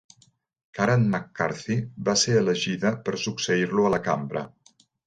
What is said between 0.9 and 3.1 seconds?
McCarthy va ser elegida